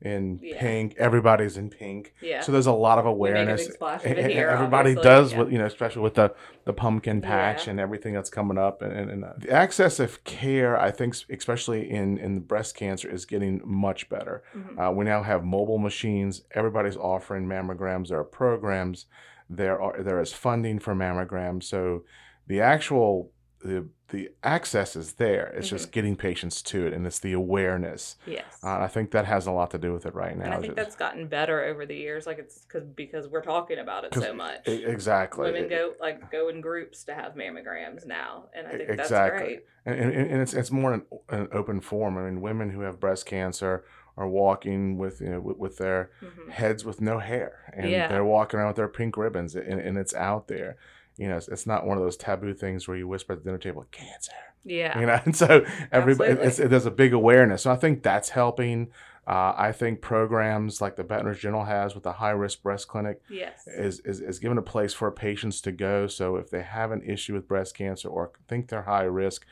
in 0.00 0.38
Yeah. 0.42 0.60
pink. 0.60 0.94
Everybody's 0.96 1.56
in 1.56 1.68
pink. 1.70 2.14
yeah. 2.20 2.40
So 2.40 2.50
there's 2.52 2.66
a 2.66 2.72
lot 2.72 2.98
of 2.98 3.04
We 3.04 3.10
make 3.10 3.14
a 3.14 3.40
awareness. 3.42 3.68
of 3.68 3.76
And- 4.04 4.18
it 4.18 4.18
and 4.18 4.32
here, 4.32 4.48
everybody 4.48 4.90
obviously, 4.90 5.02
does, 5.10 5.32
yeah. 5.32 5.38
with, 5.40 5.52
you 5.52 5.58
know, 5.58 5.64
especially 5.66 6.02
with 6.02 6.14
the 6.14 6.34
the 6.64 6.72
pumpkin 6.72 7.20
patch 7.20 7.66
Yeah. 7.66 7.72
and 7.72 7.80
everything 7.80 8.14
that's 8.14 8.30
coming 8.30 8.58
up, 8.58 8.82
and, 8.82 8.92
and, 8.92 9.10
and 9.10 9.24
uh, 9.24 9.32
the 9.38 9.50
access 9.50 9.98
of 9.98 10.22
care, 10.24 10.78
I 10.80 10.90
think, 10.92 11.16
especially 11.30 11.90
in 11.90 12.18
in 12.18 12.40
breast 12.40 12.76
cancer, 12.76 13.08
is 13.10 13.24
getting 13.24 13.60
much 13.64 14.08
better. 14.08 14.42
Mhm. 14.56 14.78
Uh, 14.88 14.92
we 14.92 15.04
now 15.04 15.22
have 15.24 15.44
mobile 15.44 15.78
machines. 15.78 16.42
Everybody's 16.52 16.96
offering 16.96 17.46
mammograms. 17.46 18.08
There 18.08 18.18
are 18.20 18.24
programs. 18.24 19.06
There 19.50 19.80
are 19.80 20.02
there 20.02 20.20
is 20.20 20.32
funding 20.32 20.78
for 20.78 20.94
mammograms. 20.94 21.64
So 21.64 22.04
the 22.46 22.60
actual 22.60 23.30
the 23.60 23.88
the 24.08 24.28
access 24.42 24.94
is 24.96 25.14
there. 25.14 25.46
It's 25.56 25.68
Mm-hmm. 25.68 25.76
just 25.76 25.92
getting 25.92 26.16
patients 26.16 26.60
to 26.62 26.86
it, 26.86 26.92
and 26.92 27.06
it's 27.06 27.20
the 27.20 27.32
awareness. 27.32 28.16
Yes. 28.26 28.44
Uh, 28.62 28.80
I 28.80 28.88
think 28.88 29.10
that 29.12 29.24
has 29.24 29.46
a 29.46 29.52
lot 29.52 29.70
to 29.70 29.78
do 29.78 29.92
with 29.92 30.04
it 30.04 30.14
right 30.14 30.36
now. 30.36 30.44
and 30.46 30.54
I 30.54 30.60
think 30.60 30.74
Just- 30.74 30.76
that's 30.88 30.96
gotten 30.96 31.28
better 31.28 31.62
over 31.64 31.86
the 31.86 31.94
years, 31.96 32.26
like 32.26 32.38
it's 32.38 32.64
cause, 32.66 32.82
because 32.94 33.28
we're 33.28 33.40
talking 33.42 33.78
about 33.78 34.04
it 34.04 34.12
so 34.14 34.34
much. 34.34 34.66
E- 34.68 34.84
exactly. 34.84 35.44
Women 35.50 35.64
It- 35.64 35.70
go 35.70 35.94
like 36.00 36.30
go 36.30 36.48
in 36.48 36.60
groups 36.60 37.04
to 37.04 37.14
have 37.14 37.34
mammograms 37.36 38.04
now, 38.04 38.48
and 38.54 38.66
I 38.66 38.70
think 38.72 38.96
that's 38.96 39.08
great. 39.10 39.64
and, 39.86 39.98
and, 39.98 40.12
and 40.12 40.42
it's 40.42 40.52
it's 40.54 40.70
more 40.72 40.92
an, 40.94 41.02
an 41.30 41.48
open 41.52 41.80
form. 41.80 42.18
I 42.18 42.22
mean, 42.22 42.40
women 42.42 42.68
who 42.70 42.80
have 42.80 42.98
breast 43.00 43.24
cancer 43.26 43.84
are 44.16 44.28
walking 44.28 44.98
with 44.98 45.20
you 45.20 45.30
know 45.30 45.40
with, 45.40 45.56
with 45.58 45.76
their 45.78 46.10
hmm 46.20 46.50
heads 46.50 46.84
with 46.84 47.00
no 47.00 47.18
hair, 47.18 47.72
and 47.74 47.90
Yeah. 47.90 48.08
they're 48.08 48.24
walking 48.24 48.58
around 48.58 48.68
with 48.68 48.76
their 48.76 48.88
pink 48.88 49.16
ribbons, 49.16 49.54
and, 49.54 49.80
and 49.80 49.96
it's 49.96 50.14
out 50.14 50.48
there. 50.48 50.76
You 51.16 51.28
know, 51.28 51.36
it's, 51.36 51.48
it's 51.48 51.66
not 51.66 51.86
one 51.86 51.96
of 51.98 52.02
those 52.04 52.16
taboo 52.16 52.52
things 52.54 52.86
where 52.88 52.96
you 52.96 53.06
whisper 53.08 53.32
at 53.32 53.38
the 53.40 53.44
dinner 53.44 53.58
table, 53.58 53.86
"Cancer." 53.90 54.32
Yeah. 54.64 54.98
You 55.00 55.06
know, 55.06 55.20
and 55.24 55.34
so 55.36 55.64
everybody, 55.90 56.32
it's, 56.32 56.56
there's 56.58 56.86
a 56.86 56.90
big 56.90 57.12
awareness. 57.12 57.62
So 57.62 57.72
I 57.72 57.76
think 57.76 58.02
that's 58.02 58.30
helping. 58.30 58.90
Uh, 59.24 59.54
I 59.56 59.70
think 59.70 60.00
programs 60.00 60.80
like 60.80 60.96
the 60.96 61.04
Rouge 61.04 61.40
General 61.40 61.64
has 61.64 61.94
with 61.94 62.02
the 62.02 62.14
high 62.14 62.32
risk 62.32 62.60
breast 62.62 62.88
clinic 62.88 63.22
Yes. 63.30 63.68
is, 63.68 64.00
is, 64.00 64.20
is 64.20 64.40
given 64.40 64.58
a 64.58 64.62
place 64.62 64.92
for 64.94 65.10
patients 65.12 65.60
to 65.60 65.70
go. 65.70 66.08
So 66.08 66.34
if 66.36 66.50
they 66.50 66.62
have 66.62 66.90
an 66.90 67.02
issue 67.02 67.34
with 67.34 67.46
breast 67.46 67.76
cancer 67.76 68.08
or 68.08 68.32
think 68.48 68.66
they're 68.68 68.82
high 68.82 69.04
risk, 69.04 69.46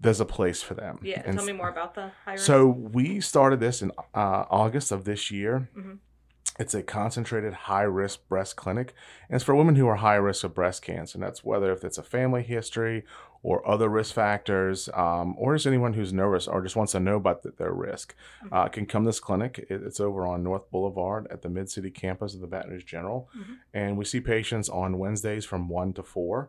there's 0.00 0.20
a 0.20 0.24
place 0.26 0.62
for 0.62 0.74
them. 0.74 0.98
Yeah. 1.02 1.22
And 1.24 1.36
Tell 1.38 1.46
me 1.46 1.52
more 1.52 1.68
about 1.70 1.94
the 1.94 2.10
high 2.24 2.36
so 2.36 2.66
we 2.66 3.20
started 3.20 3.60
this 3.60 3.82
in 3.82 3.90
uh, 4.14 4.44
August 4.50 4.92
of 4.92 5.04
this 5.04 5.30
year. 5.30 5.68
Mhm. 5.76 5.98
It's 6.58 6.72
a 6.72 6.82
concentrated 6.82 7.52
high 7.52 7.82
risk 7.82 8.26
breast 8.28 8.56
clinic, 8.56 8.94
and 9.28 9.36
it's 9.36 9.44
for 9.44 9.54
women 9.54 9.76
who 9.76 9.86
are 9.88 9.96
high 9.96 10.14
risk 10.16 10.42
of 10.42 10.54
breast 10.54 10.80
cancer. 10.82 11.16
And 11.18 11.22
that's 11.22 11.44
whether 11.44 11.70
if 11.70 11.84
it's 11.84 11.98
a 11.98 12.02
family 12.02 12.42
history 12.42 13.04
or 13.42 13.66
other 13.68 13.90
risk 13.90 14.14
factors, 14.14 14.88
um, 14.94 15.34
or 15.38 15.54
just 15.54 15.66
anyone 15.66 15.92
who's 15.92 16.14
nervous 16.14 16.48
or 16.48 16.62
just 16.62 16.74
wants 16.74 16.92
to 16.92 17.00
know 17.00 17.16
about 17.16 17.42
th- 17.42 17.56
their 17.56 17.72
risk, 17.74 18.14
uh, 18.52 18.68
can 18.68 18.86
come 18.86 19.04
to 19.04 19.08
this 19.08 19.20
clinic. 19.20 19.58
It- 19.68 19.82
it's 19.82 20.00
over 20.00 20.26
on 20.26 20.42
North 20.42 20.70
Boulevard 20.70 21.26
at 21.30 21.42
the 21.42 21.50
Mid 21.50 21.68
City 21.70 21.90
campus 21.90 22.34
of 22.34 22.40
the 22.40 22.46
Baton 22.46 22.70
Rouge 22.70 22.84
General, 22.84 23.28
Mhm. 23.36 23.56
and 23.74 23.98
we 23.98 24.06
see 24.06 24.20
patients 24.20 24.70
on 24.70 24.98
Wednesdays 24.98 25.44
from 25.44 25.68
one 25.68 25.92
to 25.92 26.02
four 26.02 26.48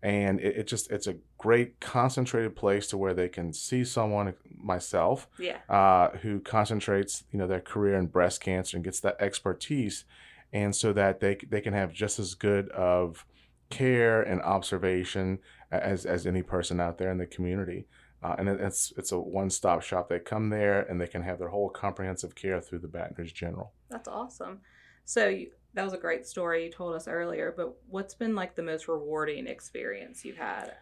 and 0.00 0.38
it, 0.40 0.58
it 0.58 0.66
just 0.68 0.88
it's 0.92 1.08
a 1.08 1.16
great 1.38 1.78
concentrated 1.78 2.56
place 2.56 2.88
to 2.88 2.98
where 2.98 3.14
they 3.14 3.28
can 3.28 3.52
see 3.52 3.84
someone 3.84 4.34
myself 4.60 5.28
yeah. 5.38 5.58
uh, 5.68 6.10
who 6.18 6.40
concentrates 6.40 7.24
you 7.32 7.38
know 7.38 7.46
their 7.46 7.60
career 7.60 7.96
in 7.96 8.06
breast 8.06 8.40
cancer 8.40 8.76
and 8.76 8.84
gets 8.84 9.00
that 9.00 9.16
expertise 9.20 10.04
and 10.52 10.74
so 10.74 10.92
that 10.92 11.20
they 11.20 11.36
they 11.48 11.60
can 11.60 11.72
have 11.72 11.92
just 11.92 12.18
as 12.18 12.34
good 12.34 12.68
of 12.70 13.24
care 13.70 14.20
and 14.20 14.42
observation 14.42 15.38
as 15.70 16.04
as 16.04 16.26
any 16.26 16.42
person 16.42 16.80
out 16.80 16.98
there 16.98 17.10
in 17.10 17.18
the 17.18 17.26
community 17.26 17.86
uh, 18.22 18.34
and 18.36 18.48
it, 18.48 18.60
it's 18.60 18.92
it's 18.96 19.12
a 19.12 19.18
one-stop 19.18 19.80
shop 19.80 20.08
they 20.08 20.18
come 20.18 20.48
there 20.50 20.80
and 20.82 21.00
they 21.00 21.06
can 21.06 21.22
have 21.22 21.38
their 21.38 21.48
whole 21.48 21.70
comprehensive 21.70 22.34
care 22.34 22.60
through 22.60 22.80
the 22.80 22.88
Baton 22.88 23.14
Rouge 23.16 23.32
General 23.32 23.72
That's 23.88 24.08
awesome. 24.08 24.60
So 25.04 25.28
you, 25.28 25.50
that 25.74 25.84
was 25.84 25.92
a 25.92 25.98
great 25.98 26.26
story 26.26 26.64
you 26.64 26.70
told 26.70 26.94
us 26.94 27.06
earlier, 27.06 27.54
but 27.56 27.74
what's 27.88 28.14
been 28.14 28.34
like 28.34 28.54
the 28.54 28.62
most 28.62 28.88
rewarding 28.88 29.46
experience 29.46 30.24
you've 30.24 30.36
had 30.36 30.72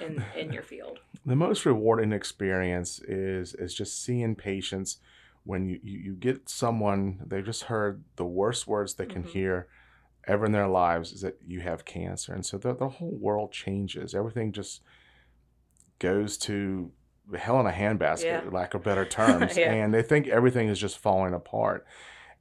in 0.00 0.22
in 0.36 0.52
your 0.52 0.62
field? 0.62 1.00
the 1.24 1.36
most 1.36 1.64
rewarding 1.66 2.12
experience 2.12 2.98
is 3.00 3.54
is 3.54 3.74
just 3.74 4.02
seeing 4.04 4.34
patients 4.34 4.98
when 5.44 5.66
you, 5.66 5.78
you, 5.82 5.98
you 5.98 6.14
get 6.14 6.48
someone 6.48 7.20
they've 7.26 7.44
just 7.44 7.64
heard 7.64 8.02
the 8.16 8.24
worst 8.24 8.66
words 8.66 8.94
they 8.94 9.06
can 9.06 9.22
Mhm. 9.22 9.28
hear 9.28 9.68
ever 10.26 10.46
in 10.46 10.52
their 10.52 10.68
lives 10.68 11.12
is 11.12 11.20
that 11.20 11.36
you 11.46 11.60
have 11.60 11.84
cancer 11.84 12.32
and 12.32 12.44
so 12.46 12.56
the, 12.58 12.74
the 12.74 12.88
whole 12.88 13.16
world 13.20 13.50
changes 13.52 14.14
everything 14.14 14.52
just 14.52 14.82
goes 15.98 16.36
to 16.38 16.90
hell 17.36 17.60
in 17.60 17.66
a 17.66 17.70
handbasket 17.72 18.24
Yeah. 18.24 18.50
lack 18.50 18.74
of 18.74 18.82
better 18.82 19.04
terms 19.20 19.56
Yeah. 19.56 19.72
and 19.72 19.94
they 19.94 20.02
think 20.02 20.26
everything 20.28 20.68
is 20.68 20.78
just 20.78 20.98
falling 20.98 21.34
apart 21.34 21.86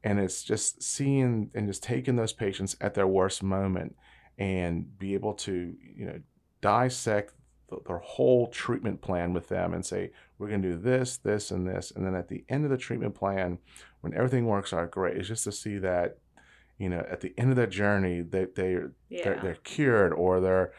and 0.03 0.19
it's 0.19 0.43
just 0.43 0.81
seeing 0.81 1.51
and 1.53 1.67
just 1.67 1.83
taking 1.83 2.15
those 2.15 2.33
patients 2.33 2.75
at 2.81 2.93
their 2.95 3.07
worst 3.07 3.43
moment 3.43 3.95
and 4.39 4.97
be 4.97 5.13
able 5.13 5.33
to 5.35 5.75
you 5.95 6.05
know 6.05 6.19
dissect 6.61 7.33
the, 7.69 7.77
their 7.87 7.97
whole 7.99 8.47
treatment 8.47 9.01
plan 9.01 9.33
with 9.33 9.49
them 9.49 9.73
and 9.73 9.85
say 9.85 10.11
we're 10.37 10.47
going 10.49 10.61
to 10.61 10.71
do 10.73 10.77
this 10.77 11.17
this 11.17 11.51
and 11.51 11.67
this 11.67 11.91
and 11.91 12.05
then 12.05 12.15
at 12.15 12.27
the 12.27 12.43
end 12.49 12.63
of 12.65 12.71
the 12.71 12.77
treatment 12.77 13.15
plan 13.15 13.57
when 14.01 14.13
everything 14.13 14.45
works 14.45 14.73
out 14.73 14.91
great 14.91 15.17
it's 15.17 15.27
just 15.27 15.43
to 15.43 15.51
see 15.51 15.77
that 15.77 16.17
you 16.77 16.89
know 16.89 17.05
at 17.09 17.21
the 17.21 17.33
end 17.37 17.49
of 17.49 17.55
that 17.55 17.69
journey 17.69 18.21
they, 18.21 18.45
they 18.45 18.77
Yeah. 19.09 19.23
they're, 19.23 19.39
they're 19.41 19.55
cured 19.55 20.13
or 20.13 20.39
they're 20.39 20.73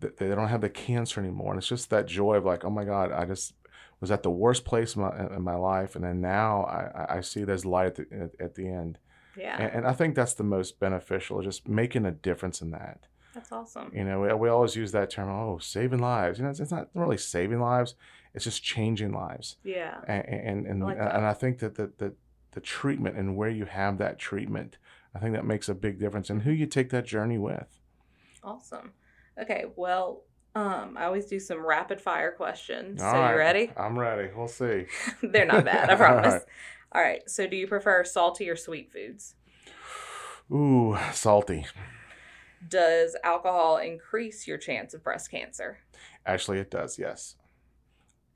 they 0.00 0.28
don't 0.28 0.48
have 0.48 0.60
the 0.60 0.68
cancer 0.70 1.20
anymore 1.20 1.52
and 1.52 1.58
it's 1.58 1.68
just 1.68 1.90
that 1.90 2.06
joy 2.06 2.36
of 2.36 2.44
like 2.44 2.64
oh 2.64 2.70
my 2.70 2.84
god 2.84 3.10
i 3.12 3.24
just 3.24 3.54
was 4.00 4.10
at 4.12 4.22
the 4.22 4.30
worst 4.30 4.64
place 4.64 4.94
in 4.94 5.02
my, 5.02 5.26
in 5.34 5.42
my 5.42 5.56
life 5.56 5.96
and 5.96 6.04
then 6.04 6.20
now 6.20 6.62
i 6.64 7.16
I- 7.16 7.20
see 7.20 7.42
there's 7.44 7.64
light 7.64 7.86
at 7.86 7.94
the, 7.96 8.06
at, 8.12 8.40
at 8.40 8.54
the 8.54 8.68
end 8.68 8.98
yeah. 9.36 9.56
and, 9.60 9.72
and 9.78 9.86
i 9.86 9.92
think 9.92 10.14
that's 10.14 10.34
the 10.34 10.44
most 10.44 10.78
beneficial 10.78 11.42
just 11.42 11.66
making 11.68 12.06
a 12.06 12.12
difference 12.12 12.60
in 12.62 12.70
that 12.72 13.06
That's 13.38 13.52
awesome. 13.52 13.90
you 13.94 14.04
know 14.04 14.20
we, 14.20 14.32
we 14.34 14.48
always 14.48 14.74
use 14.74 14.92
that 14.92 15.10
term 15.10 15.28
oh 15.28 15.58
saving 15.58 16.00
lives 16.00 16.38
you 16.38 16.44
know 16.44 16.50
it's, 16.50 16.60
it's 16.60 16.70
not 16.72 16.88
really 16.94 17.16
saving 17.18 17.60
lives 17.60 17.94
it's 18.34 18.44
just 18.44 18.62
changing 18.62 19.12
lives 19.12 19.56
Yeah. 19.64 19.98
and 20.06 20.24
and 20.28 20.66
and, 20.66 20.82
I 20.82 20.86
like 20.86 20.98
and. 20.98 21.24
I 21.26 21.32
think 21.34 21.58
that 21.60 21.74
the, 21.76 21.92
the 21.98 22.14
the 22.52 22.60
treatment 22.60 23.16
and 23.16 23.36
where 23.36 23.50
you 23.50 23.64
have 23.66 23.98
that 23.98 24.18
treatment 24.18 24.78
i 25.14 25.18
think 25.20 25.34
that 25.34 25.44
makes 25.44 25.68
a 25.68 25.74
big 25.74 25.98
difference 25.98 26.30
in 26.30 26.40
who 26.40 26.50
you 26.50 26.66
take 26.66 26.90
that 26.90 27.06
journey 27.06 27.38
with 27.38 27.78
Awesome. 28.42 28.92
Okay, 29.40 29.64
well, 29.76 30.22
um, 30.54 30.96
I 30.98 31.04
always 31.04 31.26
do 31.26 31.38
some 31.40 31.64
rapid 31.64 32.00
fire 32.00 32.32
questions. 32.32 33.00
All 33.02 33.12
so 33.12 33.18
right, 33.18 33.32
you 33.32 33.38
ready? 33.38 33.70
i'm 33.76 33.98
ready 33.98 34.30
we'll 34.34 34.48
see 34.48 34.86
They're 35.22 35.46
not 35.46 35.64
bad, 35.64 35.90
I 35.90 35.94
promise. 36.04 36.32
right. 36.32 36.42
All 36.92 37.02
right. 37.02 37.22
So 37.28 37.46
do 37.46 37.56
you 37.56 37.66
prefer 37.68 38.02
salty 38.04 38.48
or 38.48 38.56
sweet 38.56 38.90
foods? 38.92 39.34
ooh 40.50 40.96
salty 41.12 41.66
Does 42.68 43.16
alcohol 43.24 43.78
increase 43.78 44.46
your 44.46 44.58
chance 44.58 44.94
of 44.94 45.02
breast 45.02 45.30
cancer? 45.30 45.78
actually 46.26 46.58
it 46.58 46.70
does 46.70 46.98
yes 46.98 47.36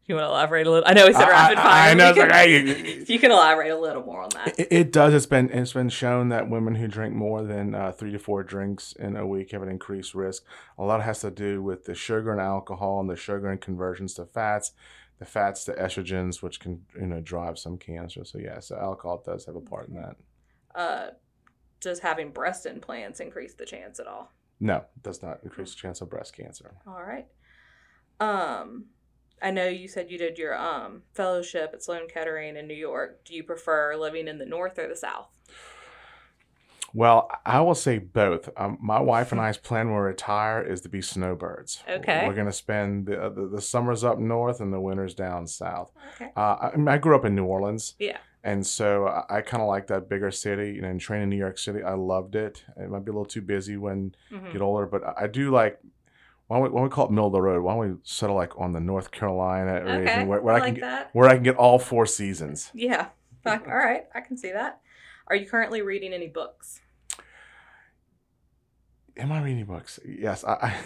You 0.07 0.15
want 0.17 0.25
to 0.25 0.29
elaborate 0.31 0.67
a 0.67 0.71
little? 0.71 0.89
I 0.89 0.95
know 0.95 1.07
we 1.07 1.13
said 1.13 1.25
I- 1.29 1.31
rapid 1.31 1.59
I- 1.59 1.63
fire. 1.63 1.91
I 1.91 1.95
know, 1.95 2.05
you 2.07 2.11
it's 2.11 2.19
like, 2.19 2.29
can- 2.31 2.67
hey, 2.67 2.83
if 3.03 3.11
you 3.11 3.19
can 3.19 3.31
elaborate 3.31 3.71
a 3.71 3.79
little 3.79 4.03
more 4.03 4.23
on 4.23 4.31
that. 4.31 4.59
It, 4.59 4.69
it 4.71 4.93
does. 4.93 5.15
It's 5.15 5.27
been 5.27 5.49
it's 5.51 5.73
been 5.75 5.89
shown 5.91 6.29
that 6.31 6.49
women 6.51 6.75
who 6.77 6.89
drink 6.89 7.15
more 7.15 7.43
than 7.45 7.75
uh, 7.75 7.93
three 7.93 8.11
to 8.13 8.19
four 8.19 8.43
drinks 8.43 8.95
in 8.99 9.17
a 9.17 9.27
week 9.27 9.53
have 9.53 9.63
an 9.63 9.69
increased 9.69 10.15
risk. 10.15 10.43
A 10.79 10.83
lot 10.85 11.03
has 11.03 11.21
to 11.21 11.31
do 11.31 11.63
with 11.63 11.85
the 11.85 11.95
sugar 11.95 12.33
and 12.33 12.41
alcohol 12.41 13.01
and 13.01 13.09
the 13.11 13.17
sugar 13.17 13.49
and 13.49 13.61
conversions 13.61 14.15
to 14.15 14.25
fats, 14.27 14.73
the 15.21 15.25
fats 15.25 15.65
to 15.67 15.73
estrogens, 15.75 16.43
which 16.43 16.59
can 16.59 16.83
you 16.99 17.07
know 17.07 17.21
drive 17.21 17.57
some 17.59 17.79
cancer. 17.79 18.25
So 18.25 18.39
yeah, 18.39 18.59
so 18.61 18.77
alcohol 18.77 19.23
does 19.25 19.45
have 19.47 19.55
a 19.57 19.61
part 19.61 19.89
in 19.89 19.95
that. 19.95 20.17
Uh, 20.75 21.07
does 21.83 22.01
having 22.01 22.31
breast 22.31 22.67
implants 22.67 23.21
increase 23.21 23.55
the 23.55 23.67
chance 23.67 24.01
at 24.01 24.07
all? 24.07 24.33
No, 24.61 24.77
it 24.77 25.03
does 25.03 25.23
not 25.23 25.41
increase 25.43 25.75
the 25.75 25.81
chance 25.81 26.01
of 26.01 26.09
breast 26.09 26.35
cancer. 26.37 26.75
All 26.87 27.03
right. 27.03 27.27
Um, 28.21 28.87
I 29.43 29.51
know 29.51 29.67
you 29.67 29.89
said 29.89 30.11
you 30.11 30.19
did 30.19 30.39
your 30.39 30.57
um 30.57 31.03
fellowship 31.15 31.71
at 31.73 31.83
Sloan 31.83 32.09
Kettering 32.09 32.57
in 32.57 32.67
New 32.67 32.75
York. 32.75 33.25
Do 33.25 33.35
you 33.35 33.43
prefer 33.43 33.97
living 33.97 34.29
in 34.29 34.39
the 34.39 34.47
North 34.47 34.79
or 34.79 34.89
the 34.89 34.97
South? 34.97 35.29
Well, 36.95 37.31
I 37.47 37.61
will 37.63 37.75
say 37.75 37.99
both. 37.99 38.51
Um, 38.57 38.79
my 38.81 39.01
wife 39.01 39.33
and 39.33 39.41
I's 39.49 39.57
plan 39.57 39.87
when 39.89 39.97
we 39.97 40.03
retire 40.03 40.63
is 40.63 40.83
to 40.83 40.89
be 40.89 41.03
snowbirds. 41.03 41.83
Okay. 41.89 42.27
We're 42.27 42.35
going 42.35 42.47
to 42.47 42.53
spend 42.53 43.07
the, 43.07 43.33
the, 43.35 43.49
the 43.49 43.63
summers 43.63 44.05
up 44.05 44.19
north 44.19 44.61
and 44.61 44.73
the 44.73 44.81
winters 44.81 45.15
down 45.15 45.47
south. 45.47 45.91
Okay. 46.15 46.31
Uh, 46.37 46.71
I 46.77 46.95
I 46.95 46.99
grew 46.99 47.17
up 47.17 47.25
in 47.25 47.35
New 47.35 47.45
Orleans. 47.45 47.95
Yeah. 47.99 48.19
And 48.45 48.67
so 48.67 49.07
I, 49.07 49.39
I 49.39 49.41
kind 49.43 49.63
of 49.63 49.69
like 49.69 49.87
that 49.87 50.09
bigger 50.09 50.31
city. 50.31 50.73
You 50.73 50.83
know, 50.83 50.89
and 50.89 51.01
training 51.01 51.25
in 51.25 51.31
New 51.31 51.37
York 51.37 51.59
City, 51.59 51.83
I 51.83 51.95
loved 51.95 52.35
it. 52.35 52.65
It 52.77 52.91
might 52.91 53.05
be 53.05 53.11
a 53.11 53.15
little 53.15 53.25
too 53.25 53.43
busy 53.43 53.77
when 53.77 54.15
Mhm. 54.33 54.47
you 54.47 54.53
get 54.53 54.63
older, 54.63 54.87
but 54.87 55.03
I, 55.17 55.27
do 55.27 55.51
like. 55.51 55.79
Why 56.49 56.57
don't, 56.59 56.65
we, 56.65 56.69
why 56.71 56.81
don't 56.81 56.91
we 56.91 56.95
call 56.95 57.07
it 57.07 57.11
middle 57.13 57.29
of 57.29 57.33
the 57.33 57.41
road? 57.41 57.63
Why 57.63 57.73
don't 57.75 57.91
we 57.93 57.97
settle 58.03 58.37
like 58.37 58.59
on 58.59 58.73
the 58.73 58.81
North 58.81 59.11
Carolina 59.11 59.75
Okay. 59.77 60.01
region 60.01 60.27
where, 60.27 60.43
where 60.43 60.55
I 60.55 60.59
I, 60.59 60.61
can 60.61 60.69
like 60.69 60.75
get, 60.75 60.81
that. 60.83 61.11
where 61.15 61.29
I 61.29 61.35
can 61.35 61.43
get 61.45 61.57
all 61.57 61.79
four 61.79 62.05
seasons? 62.05 62.71
Yeah. 62.75 63.09
All 63.47 63.57
right. 63.59 64.05
I 64.15 64.21
can 64.21 64.37
see 64.37 64.53
that. 64.53 64.81
Are 65.29 65.37
you 65.37 65.47
currently 65.49 65.81
reading 65.83 66.13
any 66.13 66.27
books? 66.29 66.81
Am 69.17 69.31
I 69.33 69.43
reading 69.43 69.65
books? 69.65 69.99
Yes. 70.05 70.45
I, 70.45 70.53
I 70.53 70.77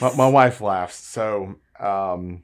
my, 0.00 0.14
my 0.16 0.28
wife 0.28 0.60
laughs. 0.60 0.94
So 0.96 1.56
um, 1.78 2.42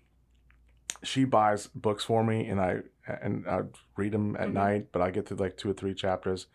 she 1.03 1.25
buys 1.25 1.67
books 1.69 2.05
for 2.05 2.25
me, 2.25 2.47
and 2.47 2.61
I 2.61 2.79
and 3.23 3.47
I 3.49 3.61
read 3.97 4.13
them 4.13 4.37
at 4.37 4.49
Mhm. 4.49 4.53
night. 4.55 4.87
But 4.93 5.03
I 5.03 5.11
get 5.11 5.27
to 5.27 5.35
like 5.35 5.57
two 5.57 5.71
or 5.71 5.75
three 5.75 5.95
chapters, 5.95 6.47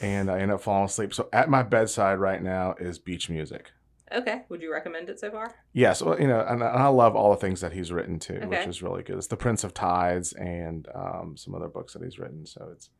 and 0.00 0.30
I 0.30 0.40
end 0.40 0.50
up 0.52 0.60
falling 0.60 0.86
asleep. 0.86 1.14
So 1.14 1.28
at 1.32 1.48
my 1.48 1.62
bedside 1.62 2.18
right 2.18 2.42
now 2.42 2.74
is 2.78 2.98
beach 2.98 3.28
music. 3.30 3.70
Okay. 4.12 4.42
Would 4.50 4.60
you 4.60 4.70
recommend 4.70 5.08
it 5.08 5.18
so 5.18 5.30
far? 5.30 5.54
Yes, 5.72 6.02
well, 6.02 6.20
you 6.20 6.26
know, 6.26 6.40
and, 6.40 6.62
and 6.62 6.82
I 6.82 6.88
love 6.88 7.16
all 7.16 7.30
the 7.30 7.38
things 7.38 7.62
that 7.62 7.72
he's 7.72 7.90
written 7.90 8.18
too, 8.18 8.40
which 8.46 8.66
is 8.66 8.82
really 8.82 9.02
good. 9.02 9.16
It's 9.16 9.26
The 9.28 9.38
Prince 9.38 9.64
of 9.64 9.72
Tides 9.72 10.34
and 10.34 10.86
um, 10.94 11.34
some 11.38 11.54
other 11.54 11.68
books 11.68 11.94
that 11.94 12.02
he's 12.02 12.18
written. 12.18 12.44
So 12.44 12.68
it's 12.72 12.90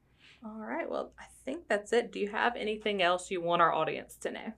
All 0.43 0.57
right. 0.59 0.89
Well, 0.91 1.13
I 1.21 1.25
think 1.45 1.69
that's 1.69 1.93
it. 1.93 2.13
Do 2.13 2.19
you 2.19 2.29
have 2.29 2.57
anything 2.57 3.03
else 3.03 3.31
you 3.31 3.43
want 3.43 3.61
our 3.61 3.73
audience 3.73 4.17
to 4.23 4.31
know? 4.31 4.53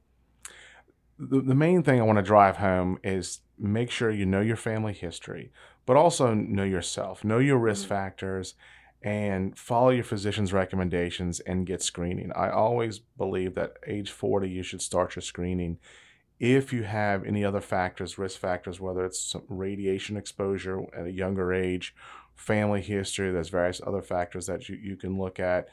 The, 1.18 1.40
the 1.40 1.54
main 1.54 1.82
thing 1.82 2.00
I 2.00 2.04
want 2.04 2.18
to 2.18 2.22
drive 2.22 2.56
home 2.58 2.98
is 3.04 3.40
make 3.58 3.90
sure 3.90 4.10
you 4.10 4.26
know 4.26 4.40
your 4.40 4.56
family 4.56 4.92
history, 4.92 5.52
but 5.86 5.96
also 5.96 6.34
know 6.34 6.64
yourself, 6.64 7.24
know 7.24 7.38
your 7.38 7.58
risk 7.58 7.84
Mhm. 7.84 7.88
factors, 7.88 8.54
and 9.02 9.56
follow 9.58 9.90
your 9.90 10.04
physician's 10.04 10.52
recommendations 10.52 11.40
and 11.40 11.66
get 11.66 11.82
screening. 11.82 12.32
I 12.32 12.50
always 12.50 12.98
believe 12.98 13.54
that 13.54 13.74
age 13.86 14.10
40, 14.10 14.48
you 14.48 14.62
should 14.62 14.80
start 14.80 15.14
your 15.14 15.22
screening. 15.22 15.78
If 16.40 16.72
you 16.72 16.82
have 16.84 17.24
any 17.24 17.44
other 17.44 17.60
factors, 17.60 18.18
risk 18.18 18.38
factors, 18.40 18.80
whether 18.80 19.04
it's 19.04 19.20
some 19.20 19.44
radiation 19.48 20.16
exposure 20.16 20.84
at 20.96 21.06
a 21.06 21.12
younger 21.12 21.52
age, 21.52 21.94
family 22.34 22.82
history, 22.82 23.30
there's 23.30 23.50
various 23.50 23.80
other 23.86 24.02
factors 24.02 24.46
that 24.46 24.68
you, 24.68 24.76
you 24.76 24.96
can 24.96 25.18
look 25.18 25.38
at, 25.38 25.68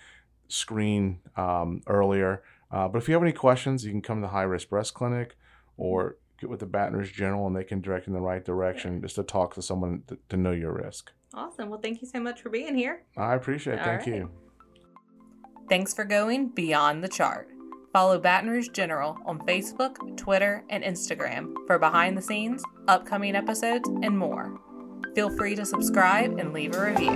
screen 0.47 1.19
um, 1.35 1.81
earlier. 1.87 2.43
Uh, 2.71 2.87
but 2.87 2.99
if 2.99 3.07
you 3.07 3.13
have 3.13 3.23
any 3.23 3.33
questions, 3.33 3.85
you 3.85 3.91
can 3.91 4.01
come 4.01 4.21
to 4.21 4.27
the 4.27 4.31
High 4.31 4.43
Risk 4.43 4.69
Breast 4.69 4.93
Clinic 4.93 5.35
or 5.77 6.17
get 6.39 6.49
with 6.49 6.59
the 6.59 6.65
Baton 6.65 6.95
Rouge 6.95 7.11
General 7.11 7.47
and 7.47 7.55
they 7.55 7.63
can 7.63 7.81
direct 7.81 8.07
in 8.07 8.13
the 8.13 8.21
right 8.21 8.43
direction 8.43 9.01
just 9.01 9.15
to 9.15 9.23
talk 9.23 9.53
to 9.55 9.61
someone 9.61 10.03
to, 10.07 10.17
to 10.29 10.37
know 10.37 10.51
your 10.51 10.73
risk. 10.73 11.11
Awesome. 11.33 11.69
Well, 11.69 11.79
thank 11.79 12.01
you 12.01 12.07
so 12.07 12.19
much 12.19 12.41
for 12.41 12.49
being 12.49 12.75
here. 12.75 13.03
I 13.15 13.35
appreciate 13.35 13.75
it. 13.75 13.79
All 13.79 13.85
Thank 13.85 14.01
right. 14.01 14.15
you. 14.15 14.29
Thanks 15.69 15.93
for 15.93 16.03
going 16.03 16.49
beyond 16.49 17.03
the 17.03 17.07
chart. 17.07 17.47
Follow 17.93 18.19
Baton 18.19 18.49
Rouge 18.49 18.69
General 18.69 19.17
on 19.25 19.39
Facebook, 19.39 20.17
Twitter, 20.17 20.63
and 20.69 20.83
Instagram 20.83 21.53
for 21.67 21.77
behind 21.79 22.17
the 22.17 22.21
scenes, 22.21 22.63
upcoming 22.87 23.35
episodes, 23.35 23.87
and 23.87 24.17
more. 24.17 24.59
Feel 25.15 25.35
free 25.37 25.55
to 25.55 25.65
subscribe 25.65 26.37
and 26.39 26.53
leave 26.53 26.73
a 26.75 26.91
review. 26.91 27.11